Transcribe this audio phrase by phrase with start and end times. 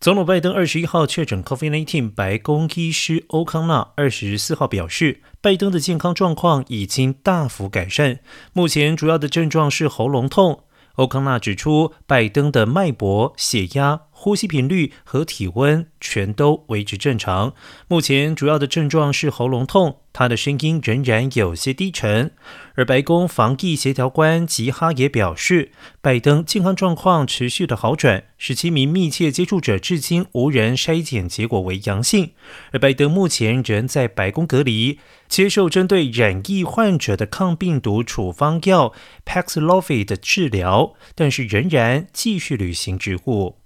[0.00, 8.20] 总统拜登二十一号确诊 COVID-19，白宫医师欧康纳二十四号表示，拜登的健康状况已经大幅改善，
[8.54, 10.64] 目前主要的症状是喉咙痛。
[10.94, 14.00] 欧康纳指出，拜登的脉搏、血压。
[14.22, 17.54] 呼吸频率和体温全都维持正常。
[17.88, 22.32] 目前主要的症状是喉咙痛，他的声音仍然有些低沉。
[22.74, 25.72] 而白宫防疫协调官吉哈也表示，
[26.02, 32.32] 拜登健康状况持续的好转，十七名密切接触者至今无人筛检结果为阳性。
[32.72, 38.92] 而拜登目前仍在白宫隔离，接受针对染疫患者的抗病毒处方药
[39.24, 43.59] Paxlovid 的治疗，但是仍然继续履行职务。